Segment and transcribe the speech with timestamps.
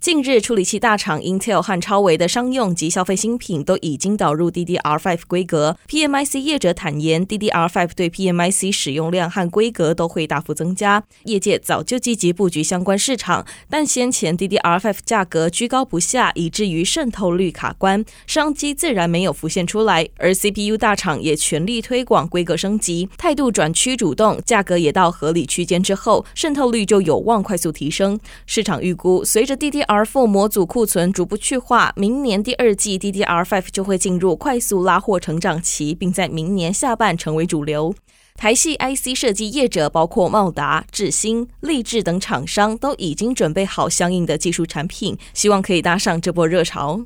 [0.00, 5.76] 近日，处理器大厂 Intel 和超微的商用及消费新品都已经导入 DDR5 规格。
[5.86, 11.04] PMIC 业者坦言，DDR5 对 PMIC 使用量和规格都会大幅增加。
[11.24, 20.08] 业界早就积极布局相关市场，但先前 DDR5 价格居高不下，以至于渗透率卡关，商机自然没有浮现出来。
[20.16, 28.18] 而 CPU 大厂也全力推广规格升级，态度转趋主动，价格也到合理区间之后，渗透率就有望快速提升。
[28.46, 37.92] 市场预估，随着 DDR DDR4 模组库存逐步去化，明年第二季 DDR5 就会进入快速拉货成长期，并在明年下半成为主流。
[38.36, 47.00] 台系 IC 设计业者包括茂达、智新、力智等厂商都已经准备好相应的技术产品，希望可以搭上这波热潮。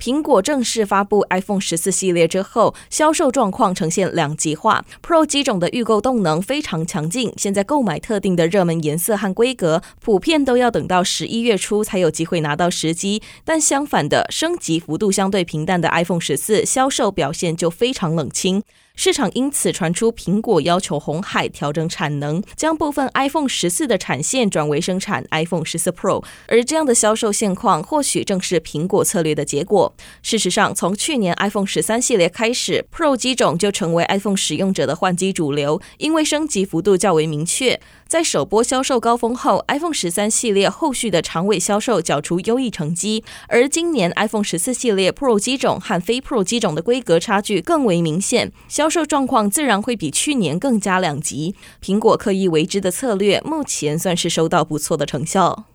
[0.00, 4.82] 苹果正式发布 iPhone 十四系列之后，销售状况呈现两极化。
[5.02, 13.20] Pro 机种的预购动能非常强劲，现在购买特定的热门颜色和规格，普遍都要等到十一月初才有机会拿到时机。
[13.44, 18.62] 但相反的，升级幅度相对平淡的 iPhone 十四销售表现就非常冷清。
[19.02, 29.94] 市场因此传出苹果要求红海调整产能，将部分 iPhone 十四的产线转为生产 iPhone 十四 Pro，而这样的销售现况或许正是苹果策略的结果。
[30.20, 37.80] 事实上，从去年 iPhone 十三系列开始，Pro 机种就成为 iPhone 使用者的换机主流，因为升级幅度较为明确。
[38.10, 51.54] 在首波销售高峰后，iPhone 十三系列后续的长尾销售缴出优异成绩，而今年 iPhone 十四系列 Pro 机种和非 Pro 机种的规格差距更为明显，销销售状况自然会比去年更加两极。
[51.80, 55.66] 苹果刻意为之的策略，目前算是收到不错的成效。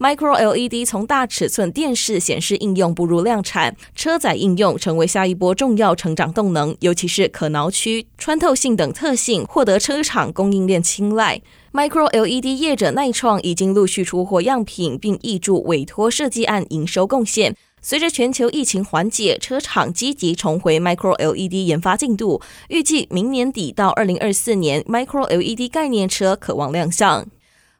[0.00, 11.42] Micro LED 从大尺寸电视显示应用步入量产，车载应用成为下一波重要成长动能，尤其是可挠区、穿透性等特性获得车厂供应链青睐。
[11.74, 17.54] Micro LED 业者耐创已经陆续出货样品，并挹注委托设计案营收贡献。
[17.82, 22.40] 随着全球疫情缓解，车厂积极重回 Micro LED 研发进度，
[22.70, 27.26] 预计明年底到二零二四年，Micro LED 概念车可望亮相。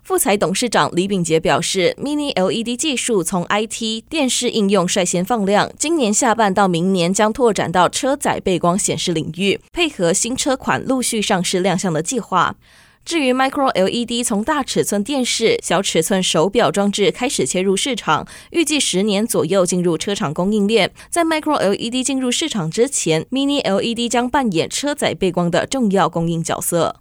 [0.02, 12.56] 富采董事长李秉杰表示，Mini LED 技术从 IT 电视应用率先放量，今年下半到明年将拓展到车载背光显示领域，配合新车款陆续上市亮相的计划。
[13.04, 20.90] 至于 Micro LED 从大尺寸电视、小尺寸手表装置开始切入市场，预计十年左右进入车厂供应链。
[21.08, 26.96] 在 Micro LED 进入市场之前，Mini LED 将扮演车载背光的重要供应角色。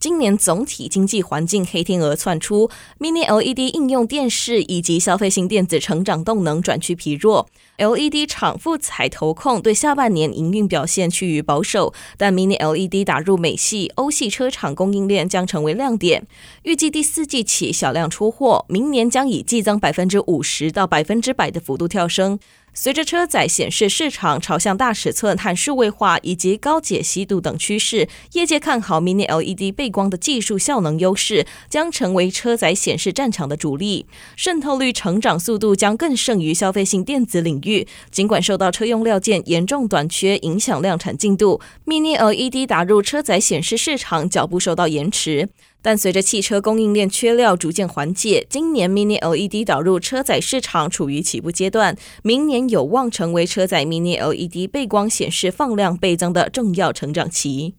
[0.00, 7.46] 今年总体经济环境黑天鹅窜出，Mini LED 应用电视以及消费性电子成长动能转趋疲弱。
[7.76, 16.26] LED 厂富采投控对下半年营运表现趋于保守，但 Mini LED 打入美系、欧系车厂供应链将成为亮点。
[16.62, 22.38] 预计第四季起小量出货，明年将以季增百分之五十到百分之百的幅度跳升。
[22.72, 37.86] 随着车载显示市场朝向大尺寸和数位化以及高解析度等趋势，业界看好 Mini LED 背光的技术效能优势将成为车载显示战场的主力，渗透率成长速度将更胜于消费性电子领域。
[38.10, 45.48] 尽管受到车用料件严重短缺影响量产进度，Mini LED 打入车载显示市场脚步受到延迟。
[45.82, 57.74] 但随着汽车供应链缺料逐渐缓解，今年 Mini LED 导入车载市场处于起步阶段，明年有望成为车载 Mini LED 背光显示放量倍增的重要成长期。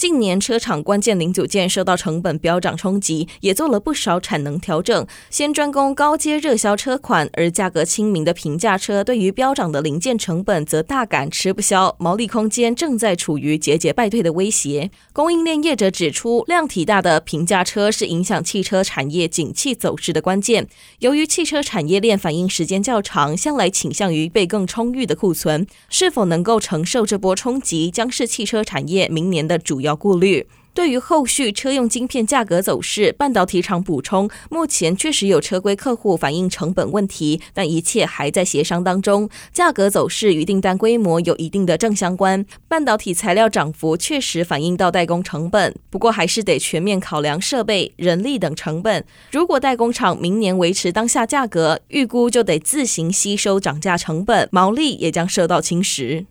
[0.00, 14.90] 近年车厂关键零组件受到成本飙涨冲击，也做了不少产能调整，先专攻高阶热销车款，而价格亲民的平价车对于飙涨的零件成本则大感吃不消，毛利空间正在处于节节败退的威胁。
[15.12, 20.66] 供应链业者指出，量体大的平价车是影响汽车产业景气走势的关键。
[21.00, 30.00] 由于汽车产业链反应时间较长，向来倾向于备更充裕的库存，是否能够承受这波冲击，将是汽车产业明年的主要要。
[30.00, 30.46] 顾虑。
[30.72, 39.28] 对于后续车用晶片价格走势，半导体厂补充，目前确实有车规客户反映成本问题，但一切还在协商当中。
[39.52, 42.46] 价格走势与订单规模有一定的正相关。
[42.68, 49.04] 半导体材料涨幅确实反映到代工成本，不过还是得全面考量设备、人力等成本。
[49.32, 56.26] 如果代工厂明年维持当下价格，预估就得自行吸收涨价成本，毛利也将受到侵蚀。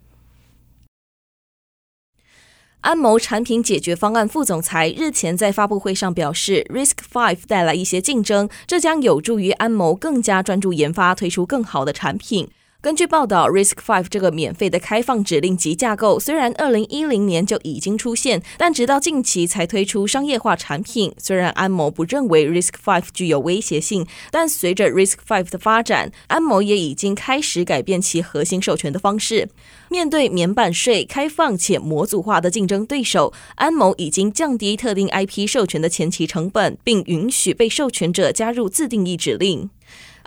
[2.81, 12.47] 安谋产品解决方案副总裁日前在发布会上表示，Risk Five 带来一些竞争，这将有助于安谋更加专注研发，推出更好的产品。
[12.81, 21.13] 根据报道，Risk Five 这个免费的开放指令集架构虽然二零一零年就已经出现，但直到近期才推出商业化产品。
[21.17, 29.49] 虽然安谋不认为 Risk Five 具有威胁性，但随着 Risk Five 的发展，安谋也已经开始改变其核心授权的方式。
[29.89, 39.69] 面对免版税、开放且模组化的竞争对手，安谋已经降低特定 IP 授权的前期成本，并允许被授权者加入自定义指令。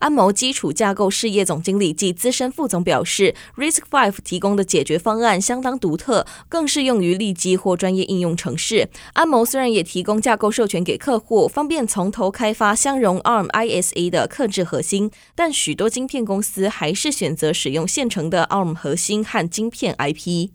[0.03, 8.89] 安谋基础架构事业总经理暨资深副总表示，Risk Five 提供的解决方案相当独特，更适用于利基或专业应用程式。
[9.13, 20.51] 安谋虽然也提供架构授权给客户，方便从头开发相容 ARM ISA 的克制核心，但许多晶片公司还是选择使用现成的 ARM 核心和晶片 IP。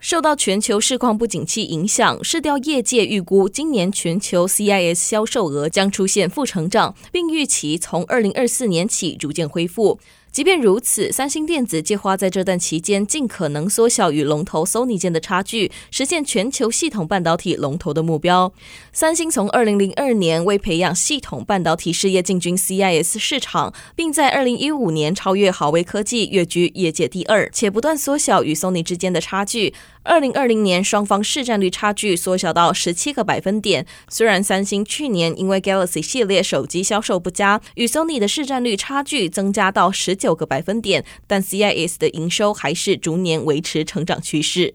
[0.00, 9.98] 受到全球市况不景气影响，市调业界预估今年全球 CIS 销售额将出现负成长，并预期从二零二四年起逐渐恢复。
[10.30, 18.52] 即便如此，三星电子计划在这段期间尽可能缩小与龙头 Sony 间的差距，实现全球系统半导体龙头的目标。
[18.92, 29.74] 三星从二零零二年为培养系统半导体事业进军 CIS 市场，并在二零一五年超越豪威科技，跃居业界第二，且不断缩小与 Sony 之间的差距。
[30.04, 33.84] 二零二零年，双方市占率差距缩小到十七个百分点。
[34.08, 44.74] 虽然三星去年因为 Galaxy 系列手机销售不佳，与 Sony 的市占率差距增加到十九个百分点，但 CIS 的营收还是逐年维持成长趋势。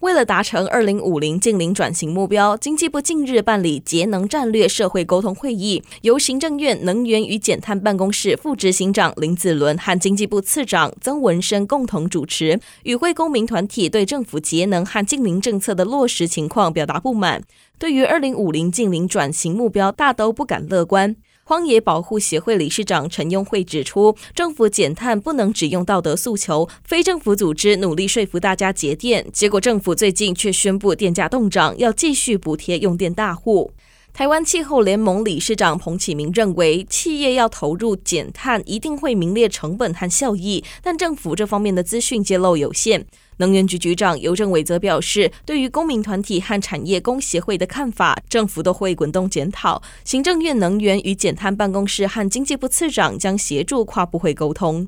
[0.00, 12.60] 为了达成二零五零净零转型目标，经济部近日办理节能战略社会沟通会议，由行政院能源与减碳办公室副执行长林子伦和经济部次长曾文生共同主持。
[12.82, 17.42] 与会公民团体对政府节能和净零政策的落实情况表达不满，
[17.78, 21.16] 对于二零五零净零转型目标大都不敢乐观。
[21.46, 33.72] 荒野保护协会理事长陈庸惠指出，政府减碳不能只用道德诉求，非政府组织努力说服大家节电，结果政府最近却宣布电价动涨，要继续补贴用电大户。
[34.14, 43.04] 台湾气候联盟理事长彭启明认为，企业要投入减碳，一定会名列成本和效益，但政府这方面的资讯揭露有限。
[43.38, 49.82] 能源局局长尤政伟则表示，对于公民团体和产业工协会的看法，政府都会滚动检讨。
[50.04, 54.86] 行政院能源与减碳办公室和经济部次长将协助跨部会沟通。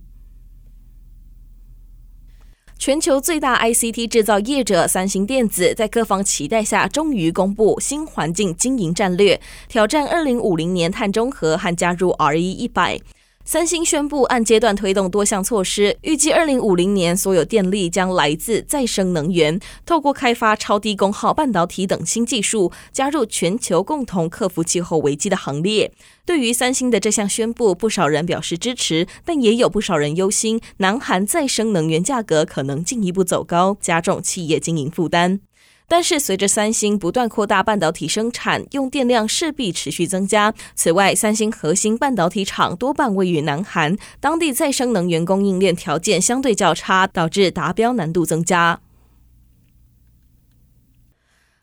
[2.79, 13.01] 全球最大 ICT 制造业者三星电子，在各方期待下，终于公布新环境经营战略，挑战二零五零年碳中和和加入 RE 一百。
[13.49, 19.61] 三星宣布按阶段推动多项措施，预计二零五零年所有电力将来自再生能源。
[19.87, 25.93] 透过开发超低功耗半导体等新技术，加入全球共同克服气候危机的行列。
[26.25, 35.39] 对于三星的这项宣布，不少人表示支持，但也有不少人忧心，南韩再生能源价格可能进一步走高，加重企业经营负担。
[35.89, 40.53] 但是，随着三星不断扩大半导体生产，用电量势必持续增加。
[40.75, 48.81] 此外，三星核心半导体厂多半位于南韩，当地再生能源供应链条件相对较差，导致达标难度增加。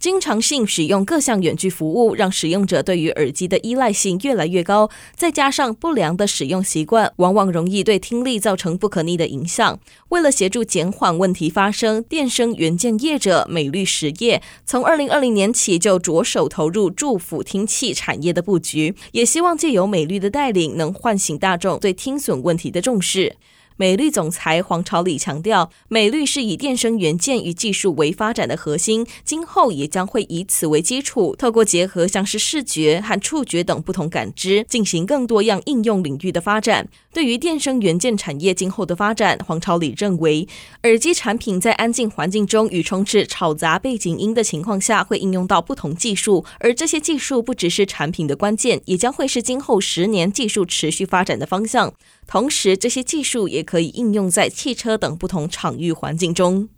[0.04, 4.90] 经常性使用各项远距服务，让使用者对于耳机的依赖性越来越高。
[5.16, 9.80] 再加上不良的使用习惯，往往容易对听力造成不可逆的影响。
[10.10, 23.38] 为了协助减缓问题发生，电声元件业者美律实业从二零二零年起就着手投入助辅听器产业的布局，也希望借由美律的带领，能唤醒大众对听损问题的重视。
[23.78, 36.88] 美律总裁黄朝礼强调，美律是以电声元件与技术为发展的核心，今后也将会以此为基础，透过结合像是视觉和触觉等不同感知，进行更多样应用领域的发展。
[37.12, 40.48] 对于电声元件产业今后的发展，黄朝礼认为，
[40.84, 51.94] 耳机产品在安静环境中与充斥吵杂背景音的情况下，会应用到不同技术，而这些技术不只是产品的关键，也将会是今后十年技术持续发展的方向。
[52.28, 56.70] 同时，这些技术也可以应用在汽车等不同场域环境中。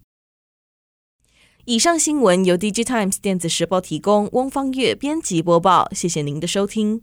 [1.66, 5.90] 以上新闻由 DigiTimes 电子时报提供，翁方月编辑播报。
[5.94, 7.02] 谢谢您的收听。